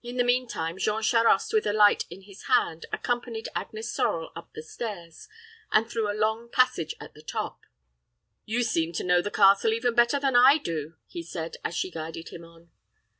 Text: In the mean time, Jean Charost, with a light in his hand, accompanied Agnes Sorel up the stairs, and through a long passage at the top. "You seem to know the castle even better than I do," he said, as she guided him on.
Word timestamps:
In 0.00 0.16
the 0.16 0.22
mean 0.22 0.46
time, 0.46 0.78
Jean 0.78 1.02
Charost, 1.02 1.52
with 1.52 1.66
a 1.66 1.72
light 1.72 2.04
in 2.08 2.22
his 2.22 2.44
hand, 2.44 2.86
accompanied 2.92 3.48
Agnes 3.52 3.90
Sorel 3.92 4.30
up 4.36 4.52
the 4.54 4.62
stairs, 4.62 5.26
and 5.72 5.90
through 5.90 6.08
a 6.08 6.14
long 6.14 6.48
passage 6.48 6.94
at 7.00 7.14
the 7.14 7.22
top. 7.22 7.62
"You 8.44 8.62
seem 8.62 8.92
to 8.92 9.02
know 9.02 9.20
the 9.20 9.28
castle 9.28 9.72
even 9.72 9.96
better 9.96 10.20
than 10.20 10.36
I 10.36 10.58
do," 10.58 10.94
he 11.08 11.24
said, 11.24 11.56
as 11.64 11.74
she 11.74 11.90
guided 11.90 12.28
him 12.28 12.44
on. 12.44 12.70